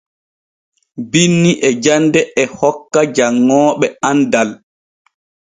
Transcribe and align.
Binni 1.11 1.51
e 1.67 1.69
jande 1.83 2.21
e 2.41 2.43
hokka 2.57 3.01
janŋooɓe 3.15 3.87
andal. 4.09 4.49